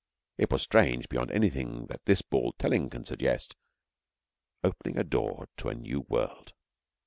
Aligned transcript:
It 0.39 0.49
was 0.51 0.63
strange 0.63 1.07
beyond 1.09 1.29
anything 1.29 1.85
that 1.85 2.05
this 2.05 2.23
bald 2.23 2.57
telling 2.57 2.89
can 2.89 3.05
suggest 3.05 3.55
opening 4.63 4.97
a 4.97 5.03
door 5.03 5.45
into 5.51 5.69
a 5.69 5.75
new 5.75 6.01
world. 6.09 6.53